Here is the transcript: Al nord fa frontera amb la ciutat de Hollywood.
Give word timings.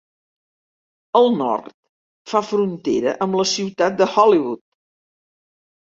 Al 1.19 1.29
nord 1.41 1.75
fa 2.31 2.43
frontera 2.53 3.15
amb 3.27 3.39
la 3.41 3.47
ciutat 3.53 4.01
de 4.03 4.09
Hollywood. 4.15 4.63